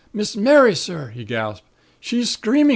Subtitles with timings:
[0.13, 1.67] Miss Mary, sir!' he gasped.
[1.99, 2.69] 'She's screaming